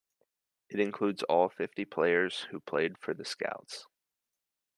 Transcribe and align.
It 0.71 0.79
includes 0.79 1.21
all 1.21 1.47
fifty 1.47 1.85
players 1.85 2.47
who 2.49 2.59
played 2.59 2.97
for 2.97 3.13
the 3.13 3.23
Scouts. 3.23 3.85